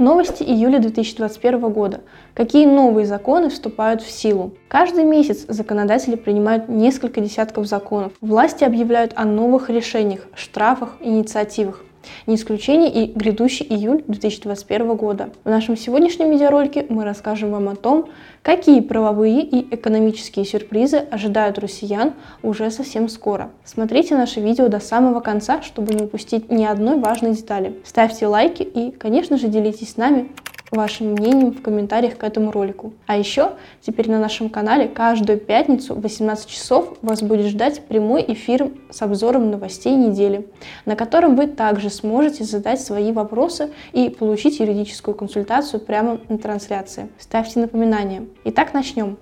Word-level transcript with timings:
Новости 0.00 0.42
июля 0.42 0.78
2021 0.78 1.60
года. 1.72 2.00
Какие 2.32 2.64
новые 2.64 3.04
законы 3.04 3.50
вступают 3.50 4.00
в 4.00 4.10
силу? 4.10 4.54
Каждый 4.66 5.04
месяц 5.04 5.44
законодатели 5.46 6.16
принимают 6.16 6.70
несколько 6.70 7.20
десятков 7.20 7.66
законов. 7.66 8.14
Власти 8.22 8.64
объявляют 8.64 9.12
о 9.14 9.26
новых 9.26 9.68
решениях, 9.68 10.22
штрафах, 10.34 10.96
инициативах. 11.00 11.84
Не 12.26 12.36
исключение 12.36 12.90
и 12.92 13.12
грядущий 13.12 13.66
июль 13.66 14.02
2021 14.06 14.94
года. 14.96 15.30
В 15.44 15.50
нашем 15.50 15.76
сегодняшнем 15.76 16.30
видеоролике 16.30 16.86
мы 16.88 17.04
расскажем 17.04 17.50
вам 17.50 17.68
о 17.68 17.76
том, 17.76 18.08
какие 18.42 18.80
правовые 18.80 19.42
и 19.42 19.74
экономические 19.74 20.44
сюрпризы 20.44 20.96
ожидают 20.96 21.58
россиян 21.58 22.14
уже 22.42 22.70
совсем 22.70 23.08
скоро. 23.08 23.50
Смотрите 23.64 24.16
наше 24.16 24.40
видео 24.40 24.68
до 24.68 24.80
самого 24.80 25.20
конца, 25.20 25.62
чтобы 25.62 25.94
не 25.94 26.04
упустить 26.04 26.50
ни 26.50 26.64
одной 26.64 26.98
важной 26.98 27.32
детали. 27.32 27.78
Ставьте 27.84 28.26
лайки 28.26 28.62
и, 28.62 28.90
конечно 28.90 29.36
же, 29.36 29.48
делитесь 29.48 29.92
с 29.92 29.96
нами 29.96 30.30
вашим 30.70 31.12
мнением 31.12 31.52
в 31.52 31.62
комментариях 31.62 32.16
к 32.16 32.24
этому 32.24 32.50
ролику. 32.50 32.92
А 33.06 33.16
еще 33.16 33.52
теперь 33.80 34.10
на 34.10 34.18
нашем 34.18 34.50
канале 34.50 34.88
каждую 34.88 35.38
пятницу 35.38 35.94
в 35.94 36.00
18 36.00 36.46
часов 36.46 36.98
вас 37.02 37.22
будет 37.22 37.46
ждать 37.46 37.82
прямой 37.86 38.24
эфир 38.26 38.70
с 38.90 39.02
обзором 39.02 39.50
новостей 39.50 39.94
недели, 39.94 40.46
на 40.84 40.96
котором 40.96 41.36
вы 41.36 41.46
также 41.46 41.90
сможете 41.90 42.44
задать 42.44 42.80
свои 42.80 43.12
вопросы 43.12 43.70
и 43.92 44.08
получить 44.10 44.60
юридическую 44.60 45.14
консультацию 45.14 45.80
прямо 45.80 46.20
на 46.28 46.38
трансляции. 46.38 47.08
Ставьте 47.18 47.60
напоминания. 47.60 48.26
Итак, 48.44 48.74
начнем. 48.74 49.18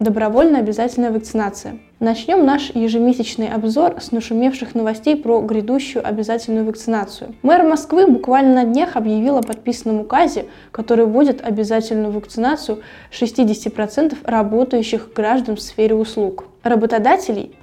Добровольная 0.00 0.60
обязательная 0.60 1.10
вакцинация. 1.10 1.78
Начнем 1.98 2.46
наш 2.46 2.70
ежемесячный 2.70 3.48
обзор 3.48 4.00
с 4.00 4.12
нашумевших 4.12 4.74
новостей 4.74 5.14
про 5.14 5.42
грядущую 5.42 6.08
обязательную 6.08 6.64
вакцинацию. 6.64 7.34
Мэр 7.42 7.64
Москвы 7.64 8.06
буквально 8.06 8.54
на 8.54 8.64
днях 8.64 8.96
объявил 8.96 9.36
о 9.36 9.42
подписанном 9.42 10.00
указе, 10.00 10.46
который 10.72 11.04
вводит 11.04 11.46
обязательную 11.46 12.12
вакцинацию 12.12 12.78
60% 13.12 14.16
работающих 14.24 15.12
граждан 15.14 15.56
в 15.56 15.60
сфере 15.60 15.94
услуг. 15.94 16.46
Работодателей 16.62 17.54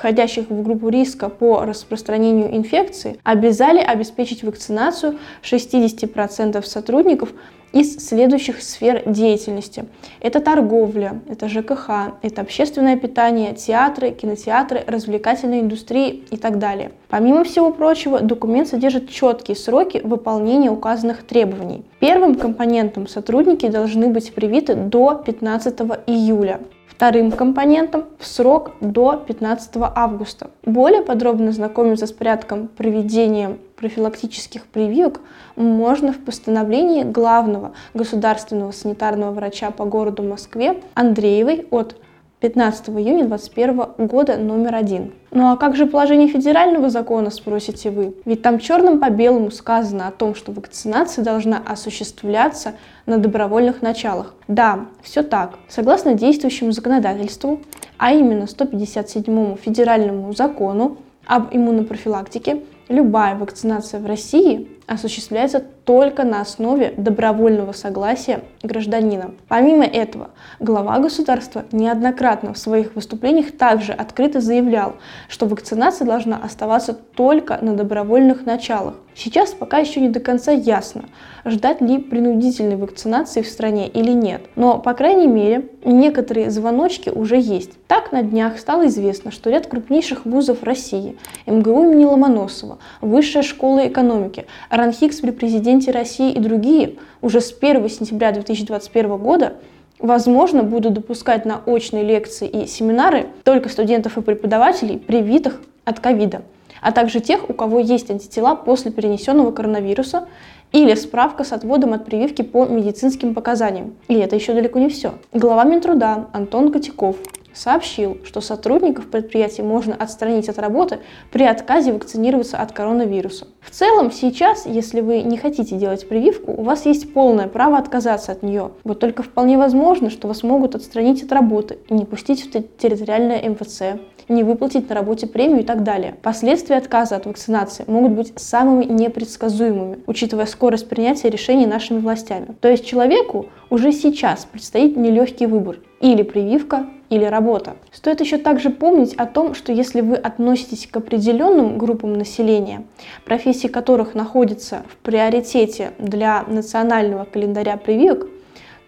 входящих 0.00 0.48
в 0.48 0.62
группу 0.62 0.88
риска 0.88 1.28
по 1.28 1.66
распространению 1.66 2.56
инфекции, 2.56 3.18
обязали 3.22 3.80
обеспечить 3.80 4.42
вакцинацию 4.42 5.18
60% 5.42 6.62
сотрудников 6.62 7.34
из 7.72 7.98
следующих 8.08 8.62
сфер 8.62 9.02
деятельности. 9.04 9.84
Это 10.20 10.40
торговля, 10.40 11.20
это 11.28 11.50
ЖКХ, 11.50 12.14
это 12.22 12.40
общественное 12.40 12.96
питание, 12.96 13.54
театры, 13.54 14.10
кинотеатры, 14.10 14.82
развлекательная 14.86 15.60
индустрия 15.60 16.08
и 16.08 16.36
так 16.38 16.58
далее. 16.58 16.92
Помимо 17.10 17.44
всего 17.44 17.70
прочего, 17.70 18.20
документ 18.20 18.68
содержит 18.68 19.10
четкие 19.10 19.56
сроки 19.56 20.00
выполнения 20.02 20.70
указанных 20.70 21.24
требований. 21.24 21.84
Первым 22.00 22.36
компонентом 22.36 23.06
сотрудники 23.06 23.68
должны 23.68 24.08
быть 24.08 24.32
привиты 24.32 24.74
до 24.74 25.22
15 25.26 25.78
июля 26.06 26.60
вторым 27.00 27.32
компонентом 27.32 28.04
в 28.18 28.26
срок 28.26 28.72
до 28.82 29.16
15 29.16 29.70
августа. 29.76 30.50
Более 30.66 31.00
подробно 31.00 31.50
знакомиться 31.50 32.06
с 32.06 32.12
порядком 32.12 32.68
проведения 32.68 33.56
профилактических 33.76 34.66
прививок 34.66 35.22
можно 35.56 36.12
в 36.12 36.18
постановлении 36.18 37.04
главного 37.04 37.72
государственного 37.94 38.72
санитарного 38.72 39.32
врача 39.32 39.70
по 39.70 39.86
городу 39.86 40.22
Москве 40.22 40.82
Андреевой 40.92 41.66
от 41.70 41.96
15 42.40 42.88
июня 42.88 43.26
2021 43.26 44.06
года 44.06 44.38
номер 44.38 44.74
один. 44.74 45.12
Ну 45.30 45.52
а 45.52 45.58
как 45.58 45.76
же 45.76 45.84
положение 45.84 46.26
федерального 46.26 46.88
закона, 46.88 47.30
спросите 47.30 47.90
вы? 47.90 48.14
Ведь 48.24 48.40
там 48.40 48.58
черным 48.58 48.98
по 48.98 49.10
белому 49.10 49.50
сказано 49.50 50.08
о 50.08 50.10
том, 50.10 50.34
что 50.34 50.50
вакцинация 50.50 51.22
должна 51.22 51.58
осуществляться 51.58 52.74
на 53.04 53.18
добровольных 53.18 53.82
началах. 53.82 54.34
Да, 54.48 54.86
все 55.02 55.22
так. 55.22 55.58
Согласно 55.68 56.14
действующему 56.14 56.72
законодательству, 56.72 57.60
а 57.98 58.12
именно 58.12 58.46
157 58.46 59.56
федеральному 59.56 60.32
закону 60.32 60.96
об 61.26 61.54
иммунопрофилактике, 61.54 62.62
любая 62.88 63.36
вакцинация 63.36 64.00
в 64.00 64.06
России 64.06 64.68
осуществляется 64.90 65.60
только 65.60 66.24
на 66.24 66.40
основе 66.40 66.92
добровольного 66.96 67.70
согласия 67.70 68.40
гражданина. 68.64 69.30
Помимо 69.46 69.84
этого, 69.84 70.30
глава 70.58 70.98
государства 70.98 71.64
неоднократно 71.70 72.52
в 72.52 72.58
своих 72.58 72.96
выступлениях 72.96 73.52
также 73.56 73.92
открыто 73.92 74.40
заявлял, 74.40 74.96
что 75.28 75.46
вакцинация 75.46 76.06
должна 76.06 76.38
оставаться 76.38 76.92
только 76.92 77.56
на 77.62 77.76
добровольных 77.76 78.44
началах. 78.44 78.94
Сейчас 79.22 79.52
пока 79.52 79.76
еще 79.76 80.00
не 80.00 80.08
до 80.08 80.18
конца 80.18 80.50
ясно, 80.50 81.04
ждать 81.44 81.82
ли 81.82 81.98
принудительной 81.98 82.76
вакцинации 82.76 83.42
в 83.42 83.48
стране 83.48 83.86
или 83.86 84.12
нет. 84.12 84.40
Но, 84.56 84.78
по 84.78 84.94
крайней 84.94 85.26
мере, 85.26 85.68
некоторые 85.84 86.50
звоночки 86.50 87.10
уже 87.10 87.38
есть. 87.38 87.72
Так, 87.86 88.12
на 88.12 88.22
днях 88.22 88.58
стало 88.58 88.86
известно, 88.86 89.30
что 89.30 89.50
ряд 89.50 89.66
крупнейших 89.66 90.24
вузов 90.24 90.62
России, 90.62 91.18
МГУ 91.44 91.82
имени 91.82 92.06
Ломоносова, 92.06 92.78
Высшая 93.02 93.42
школа 93.42 93.88
экономики, 93.88 94.46
Ранхикс 94.70 95.20
при 95.20 95.32
президенте 95.32 95.90
России 95.90 96.32
и 96.32 96.40
другие 96.40 96.96
уже 97.20 97.42
с 97.42 97.52
1 97.52 97.90
сентября 97.90 98.32
2021 98.32 99.18
года 99.18 99.52
возможно, 99.98 100.62
будут 100.62 100.94
допускать 100.94 101.44
на 101.44 101.60
очные 101.66 102.04
лекции 102.04 102.48
и 102.48 102.66
семинары 102.66 103.26
только 103.44 103.68
студентов 103.68 104.16
и 104.16 104.22
преподавателей, 104.22 104.98
привитых 104.98 105.60
от 105.84 106.00
ковида, 106.00 106.40
а 106.80 106.92
также 106.92 107.20
тех, 107.20 107.48
у 107.48 107.52
кого 107.52 107.80
есть 107.80 108.10
антитела 108.10 108.54
после 108.54 108.90
перенесенного 108.90 109.52
коронавируса 109.52 110.26
или 110.72 110.94
справка 110.94 111.44
с 111.44 111.52
отводом 111.52 111.92
от 111.92 112.04
прививки 112.04 112.42
по 112.42 112.64
медицинским 112.64 113.34
показаниям. 113.34 113.94
И 114.08 114.14
это 114.14 114.36
еще 114.36 114.54
далеко 114.54 114.78
не 114.78 114.88
все. 114.88 115.14
Глава 115.32 115.64
Минтруда 115.64 116.26
Антон 116.32 116.70
Котяков 116.72 117.16
сообщил, 117.54 118.18
что 118.24 118.40
сотрудников 118.40 119.06
предприятий 119.06 119.62
можно 119.62 119.94
отстранить 119.94 120.48
от 120.48 120.58
работы 120.58 120.98
при 121.32 121.44
отказе 121.44 121.92
вакцинироваться 121.92 122.58
от 122.58 122.72
коронавируса. 122.72 123.46
В 123.60 123.70
целом, 123.70 124.10
сейчас, 124.10 124.66
если 124.66 125.00
вы 125.00 125.22
не 125.22 125.36
хотите 125.36 125.76
делать 125.76 126.08
прививку, 126.08 126.52
у 126.52 126.62
вас 126.62 126.86
есть 126.86 127.12
полное 127.12 127.48
право 127.48 127.78
отказаться 127.78 128.32
от 128.32 128.42
нее. 128.42 128.72
Вот 128.84 129.00
только 129.00 129.22
вполне 129.22 129.58
возможно, 129.58 130.10
что 130.10 130.28
вас 130.28 130.42
могут 130.42 130.74
отстранить 130.74 131.22
от 131.22 131.32
работы 131.32 131.78
не 131.88 132.04
пустить 132.04 132.44
в 132.44 132.50
территориальное 132.78 133.50
МФЦ, 133.50 133.82
не 134.28 134.44
выплатить 134.44 134.88
на 134.88 134.94
работе 134.94 135.26
премию 135.26 135.60
и 135.60 135.64
так 135.64 135.82
далее. 135.82 136.16
Последствия 136.22 136.76
отказа 136.76 137.16
от 137.16 137.26
вакцинации 137.26 137.84
могут 137.86 138.12
быть 138.12 138.32
самыми 138.36 138.84
непредсказуемыми, 138.84 139.98
учитывая 140.06 140.46
скорость 140.46 140.88
принятия 140.88 141.30
решений 141.30 141.66
нашими 141.66 141.98
властями. 141.98 142.54
То 142.60 142.68
есть 142.68 142.86
человеку 142.86 143.46
уже 143.70 143.92
сейчас 143.92 144.44
предстоит 144.44 144.96
нелегкий 144.96 145.46
выбор– 145.46 145.78
или 146.00 146.22
прививка, 146.22 146.86
или 147.10 147.24
работа. 147.24 147.76
Стоит 147.92 148.20
еще 148.20 148.38
также 148.38 148.70
помнить 148.70 149.14
о 149.14 149.26
том, 149.26 149.54
что 149.54 149.72
если 149.72 150.00
вы 150.00 150.16
относитесь 150.16 150.86
к 150.86 150.96
определенным 150.96 151.76
группам 151.76 152.14
населения, 152.14 152.84
профессии 153.24 153.68
которых 153.68 154.14
находятся 154.14 154.82
в 154.88 154.96
приоритете 155.04 155.92
для 155.98 156.44
национального 156.46 157.24
календаря 157.24 157.76
прививок, 157.76 158.28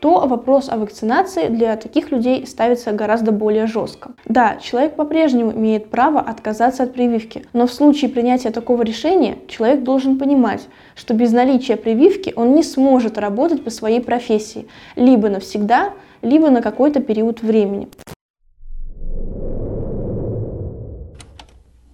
то 0.02 0.26
вопрос 0.26 0.68
о 0.68 0.78
вакцинации 0.78 1.46
для 1.46 1.76
таких 1.76 2.10
людей 2.10 2.44
ставится 2.44 2.90
гораздо 2.90 3.30
более 3.30 3.68
жестко. 3.68 4.10
Да, 4.24 4.56
человек 4.60 4.96
по-прежнему 4.96 5.52
имеет 5.52 5.90
право 5.90 6.18
отказаться 6.18 6.82
от 6.82 6.92
прививки, 6.92 7.46
но 7.52 7.68
в 7.68 7.72
случае 7.72 8.10
принятия 8.10 8.50
такого 8.50 8.82
решения 8.82 9.38
человек 9.46 9.84
должен 9.84 10.18
понимать, 10.18 10.66
что 10.96 11.14
без 11.14 11.30
наличия 11.30 11.76
прививки 11.76 12.32
он 12.34 12.52
не 12.54 12.64
сможет 12.64 13.16
работать 13.16 13.62
по 13.62 13.70
своей 13.70 14.00
профессии, 14.00 14.66
либо 14.96 15.28
навсегда, 15.28 15.92
либо 16.20 16.50
на 16.50 16.62
какой-то 16.62 17.00
период 17.00 17.42
времени. 17.42 17.88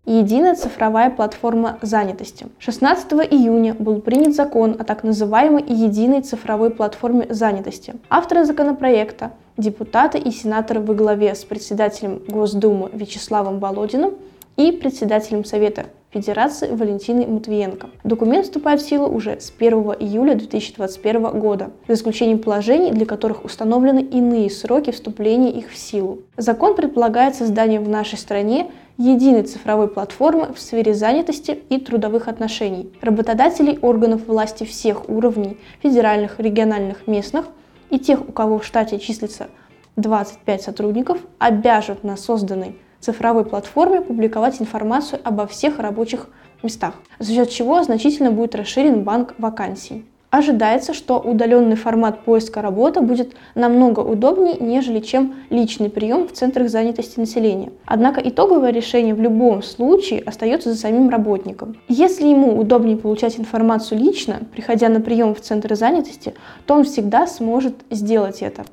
Единая 0.08 0.54
цифровая 0.54 1.10
платформа 1.10 1.78
занятости. 1.82 2.46
16 2.60 3.12
июня 3.30 3.74
был 3.74 4.00
принят 4.00 4.34
закон 4.34 4.74
о 4.78 4.84
так 4.84 5.04
называемой 5.04 5.62
единой 5.68 6.22
цифровой 6.22 6.70
платформе 6.70 7.26
занятости. 7.28 7.94
Авторы 8.08 8.46
законопроекта, 8.46 9.32
депутаты 9.58 10.16
и 10.16 10.30
сенаторы 10.30 10.80
во 10.80 10.94
главе 10.94 11.34
с 11.34 11.44
председателем 11.44 12.22
Госдумы 12.26 12.88
Вячеславом 12.94 13.58
Володиным 13.58 14.14
и 14.56 14.72
председателем 14.72 15.44
Совета 15.44 15.84
Федерации 16.10 16.74
Валентиной 16.74 17.26
Матвиенко. 17.26 17.90
Документ 18.02 18.46
вступает 18.46 18.80
в 18.80 18.88
силу 18.88 19.08
уже 19.08 19.38
с 19.38 19.52
1 19.58 19.72
июля 20.00 20.36
2021 20.36 21.38
года, 21.38 21.70
за 21.86 21.92
исключением 21.92 22.38
положений, 22.38 22.92
для 22.92 23.04
которых 23.04 23.44
установлены 23.44 24.00
иные 24.00 24.48
сроки 24.48 24.90
вступления 24.90 25.50
их 25.50 25.70
в 25.70 25.76
силу. 25.76 26.20
Закон 26.38 26.76
предполагает 26.76 27.34
создание 27.34 27.78
в 27.78 27.90
нашей 27.90 28.16
стране 28.16 28.70
единой 28.98 29.44
цифровой 29.44 29.88
платформы 29.88 30.52
в 30.52 30.60
сфере 30.60 30.92
занятости 30.92 31.52
и 31.68 31.78
трудовых 31.78 32.26
отношений. 32.28 32.92
Работодателей 33.00 33.78
органов 33.80 34.26
власти 34.26 34.64
всех 34.64 35.08
уровней, 35.08 35.56
федеральных, 35.82 36.40
региональных, 36.40 37.06
местных 37.06 37.46
и 37.90 37.98
тех, 37.98 38.28
у 38.28 38.32
кого 38.32 38.58
в 38.58 38.64
штате 38.66 38.98
числится 38.98 39.48
25 39.96 40.62
сотрудников, 40.62 41.18
обяжут 41.38 42.02
на 42.02 42.16
созданной 42.16 42.76
цифровой 42.98 43.44
платформе 43.44 44.00
публиковать 44.00 44.60
информацию 44.60 45.20
обо 45.22 45.46
всех 45.46 45.78
рабочих 45.78 46.28
местах, 46.64 46.94
за 47.20 47.32
счет 47.32 47.50
чего 47.50 47.82
значительно 47.84 48.32
будет 48.32 48.56
расширен 48.56 49.04
банк 49.04 49.34
вакансий. 49.38 50.04
Ожидается, 50.30 50.92
что 50.92 51.18
удаленный 51.18 51.76
формат 51.76 52.24
поиска 52.24 52.60
работы 52.60 53.00
будет 53.00 53.34
намного 53.54 54.00
удобнее, 54.00 54.58
нежели 54.60 55.00
чем 55.00 55.36
личный 55.48 55.88
прием 55.88 56.28
в 56.28 56.32
центрах 56.32 56.68
занятости 56.68 57.18
населения. 57.18 57.72
Однако 57.86 58.20
итоговое 58.20 58.70
решение 58.70 59.14
в 59.14 59.22
любом 59.22 59.62
случае 59.62 60.20
остается 60.20 60.70
за 60.70 60.78
самим 60.78 61.08
работником. 61.08 61.78
Если 61.88 62.26
ему 62.26 62.58
удобнее 62.58 62.98
получать 62.98 63.38
информацию 63.38 63.98
лично, 63.98 64.40
приходя 64.52 64.90
на 64.90 65.00
прием 65.00 65.34
в 65.34 65.40
центры 65.40 65.76
занятости, 65.76 66.34
то 66.66 66.74
он 66.74 66.84
всегда 66.84 67.26
сможет 67.26 67.76
сделать 67.88 68.42
это. 68.42 68.66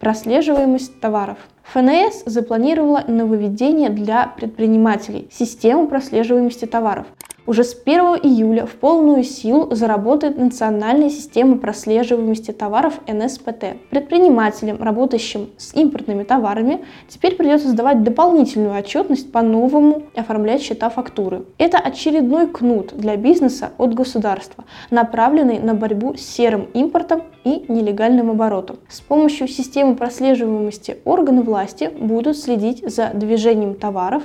Прослеживаемость 0.00 0.98
товаров. 0.98 1.38
ФНС 1.72 2.24
запланировала 2.26 3.04
нововведение 3.06 3.90
для 3.90 4.26
предпринимателей– 4.26 5.28
систему 5.30 5.86
прослеживаемости 5.86 6.64
товаров– 6.64 7.06
уже 7.46 7.64
с 7.64 7.74
1 7.74 8.00
июля 8.22 8.66
в 8.66 8.72
полную 8.72 9.22
силу 9.22 9.74
заработает 9.74 10.38
национальная 10.38 11.10
система 11.10 11.58
прослеживаемости 11.58 12.52
товаров 12.52 13.00
НСПТ. 13.06 13.76
Предпринимателям, 13.90 14.82
работающим 14.82 15.50
с 15.56 15.74
импортными 15.74 16.24
товарами, 16.24 16.84
теперь 17.08 17.36
придется 17.36 17.68
сдавать 17.68 18.02
дополнительную 18.02 18.76
отчетность 18.76 19.30
по-новому 19.30 20.04
оформлять 20.14 20.62
счета 20.62 20.88
фактуры. 20.90 21.44
Это 21.58 21.78
очередной 21.78 22.46
кнут 22.46 22.94
для 22.96 23.16
бизнеса 23.16 23.72
от 23.78 23.94
государства, 23.94 24.64
направленный 24.90 25.58
на 25.58 25.74
борьбу 25.74 26.14
с 26.16 26.20
серым 26.20 26.68
импортом 26.72 27.22
и 27.44 27.64
нелегальным 27.68 28.30
оборотом. 28.30 28.78
С 28.88 29.00
помощью 29.00 29.48
системы 29.48 29.96
прослеживаемости 29.96 30.98
органы 31.04 31.42
власти 31.42 31.90
будут 31.98 32.38
следить 32.38 32.82
за 32.88 33.10
движением 33.12 33.74
товаров 33.74 34.22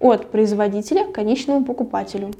от 0.00 0.30
производителя 0.30 1.04
к 1.04 1.12
конечному 1.12 1.64
покупателю. 1.64 2.30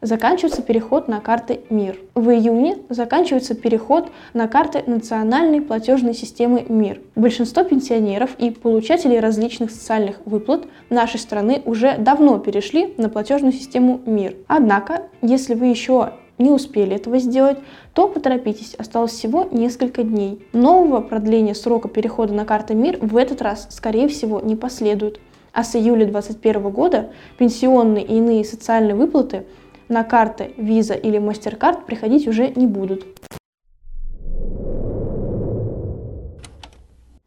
Заканчивается 0.00 0.62
переход 0.62 1.08
на 1.08 1.20
карты 1.20 1.60
МИР. 1.70 1.98
В 2.14 2.30
июне 2.30 2.78
заканчивается 2.88 3.54
переход 3.54 4.10
на 4.32 4.48
карты 4.48 4.82
национальной 4.86 5.60
платежной 5.60 6.14
системы 6.14 6.64
МИР. 6.68 7.00
Большинство 7.16 7.64
пенсионеров 7.64 8.30
и 8.38 8.50
получателей 8.50 9.20
различных 9.20 9.70
социальных 9.70 10.20
выплат 10.24 10.64
нашей 10.88 11.20
страны 11.20 11.62
уже 11.64 11.96
давно 11.98 12.38
перешли 12.38 12.94
на 12.96 13.08
платежную 13.08 13.52
систему 13.52 14.00
МИР. 14.06 14.36
Однако, 14.46 15.02
если 15.22 15.54
вы 15.54 15.66
еще 15.66 16.12
не 16.38 16.50
успели 16.50 16.96
этого 16.96 17.18
сделать, 17.18 17.58
то 17.92 18.08
поторопитесь, 18.08 18.74
осталось 18.74 19.12
всего 19.12 19.46
несколько 19.50 20.02
дней. 20.02 20.44
Нового 20.54 21.02
продления 21.02 21.54
срока 21.54 21.88
перехода 21.88 22.32
на 22.32 22.46
карты 22.46 22.74
МИР 22.74 22.98
в 23.02 23.16
этот 23.16 23.42
раз, 23.42 23.66
скорее 23.70 24.08
всего, 24.08 24.40
не 24.40 24.56
последует. 24.56 25.20
А 25.52 25.64
с 25.64 25.74
июля 25.74 26.06
2021 26.06 26.70
года 26.70 27.10
пенсионные 27.36 28.04
и 28.04 28.16
иные 28.16 28.44
социальные 28.44 28.94
выплаты 28.94 29.44
на 29.90 30.04
карты 30.04 30.52
Visa 30.56 30.98
или 30.98 31.18
MasterCard 31.18 31.84
приходить 31.84 32.26
уже 32.26 32.48
не 32.48 32.66
будут. 32.66 33.04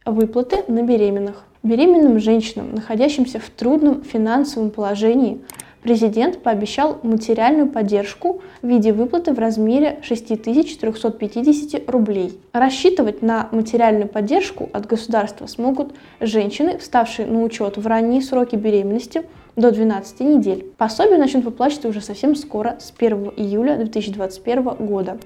Выплаты 0.06 0.64
на 0.68 0.82
беременных. 0.82 1.44
Беременным 1.62 2.20
женщинам, 2.20 2.74
находящимся 2.74 3.40
в 3.40 3.50
трудном 3.50 4.04
финансовом 4.04 4.70
положении, 4.70 5.42
президент 5.82 6.44
пообещал 6.44 7.00
материальную 7.04 7.70
поддержку 7.70 8.42
в 8.62 8.68
виде 8.68 8.92
выплаты 8.92 9.34
в 9.34 9.40
размере 9.40 10.00
6350 10.02 11.90
рублей. 11.90 12.38
Рассчитывать 12.52 13.22
на 13.22 13.48
материальную 13.52 14.10
поддержку 14.10 14.70
от 14.74 14.88
государства 14.88 15.48
смогут 15.48 15.94
женщины, 16.20 16.78
вставшие 16.78 17.28
на 17.28 17.42
учет 17.44 17.78
в 17.78 17.88
ранние 17.88 18.22
сроки 18.22 18.56
беременности 18.56 19.24
до 19.56 19.72
12 19.72 20.20
недель. 20.22 20.72
Пособие 20.78 21.18
начнут 21.18 21.46
выплачивать 21.46 21.86
уже 21.86 22.02
совсем 22.02 22.36
скоро, 22.36 22.78
с 22.80 22.94
1 22.98 23.34
июля 23.38 23.78
2021 23.78 24.64
года. 24.86 25.18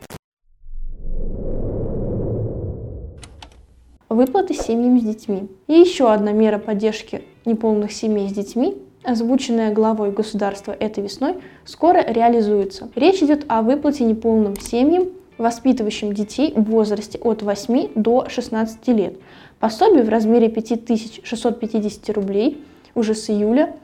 Выплаты 4.10 4.54
семьям 4.54 5.00
с 5.00 5.04
детьми. 5.04 5.48
И 5.68 5.74
еще 5.74 6.12
одна 6.12 6.32
мера 6.32 6.58
поддержки 6.58 7.24
неполных 7.46 7.92
семей 7.92 8.30
с 8.30 8.34
детьми 8.34 8.76
озвученная 9.08 9.74
главой 9.74 10.12
государства 10.12 10.74
этой 10.74 11.04
весной, 11.04 11.36
скоро 11.64 12.04
реализуется. 12.06 12.90
Речь 12.94 13.24
идет 13.24 13.46
о 13.48 13.62
выплате 13.62 14.04
неполным 14.04 14.60
семьям, 14.60 15.08
воспитывающим 15.38 16.14
детей 16.14 16.54
в 16.54 16.64
возрасте 16.64 17.18
от 17.20 17.42
8 17.42 17.92
до 17.96 18.28
16 18.28 18.88
лет. 18.90 19.16
Пособие 19.60 20.04
в 20.04 20.10
размере 20.10 20.50
5650 20.50 22.10
рублей 22.10 22.62
уже 22.96 23.16
с 23.16 23.30
июля 23.30 23.76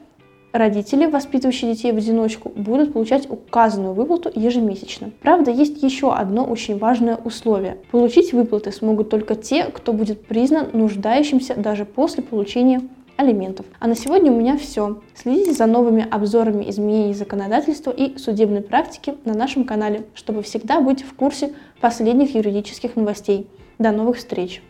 родители, 0.54 1.06
воспитывающие 1.06 1.74
детей 1.74 1.92
в 1.92 1.96
одиночку, 1.96 2.50
будут 2.54 2.92
получать 2.92 3.28
указанную 3.28 3.92
выплату 3.92 4.30
ежемесячно. 4.34 5.10
Правда, 5.20 5.50
есть 5.50 5.82
еще 5.82 6.14
одно 6.14 6.44
очень 6.44 6.78
важное 6.78 7.16
условие. 7.16 7.78
Получить 7.90 8.32
выплаты 8.32 8.70
смогут 8.70 9.10
только 9.10 9.34
те, 9.34 9.64
кто 9.64 9.92
будет 9.92 10.24
признан 10.24 10.68
нуждающимся 10.72 11.54
даже 11.56 11.84
после 11.84 12.22
получения 12.22 12.80
алиментов. 13.16 13.66
А 13.80 13.88
на 13.88 13.96
сегодня 13.96 14.30
у 14.30 14.38
меня 14.38 14.56
все. 14.56 15.00
Следите 15.14 15.52
за 15.52 15.66
новыми 15.66 16.06
обзорами 16.08 16.68
изменений 16.70 17.14
законодательства 17.14 17.90
и 17.90 18.16
судебной 18.16 18.62
практики 18.62 19.14
на 19.24 19.34
нашем 19.34 19.64
канале, 19.64 20.04
чтобы 20.14 20.42
всегда 20.42 20.80
быть 20.80 21.02
в 21.02 21.14
курсе 21.14 21.52
последних 21.80 22.34
юридических 22.34 22.96
новостей. 22.96 23.48
До 23.78 23.90
новых 23.90 24.18
встреч! 24.18 24.62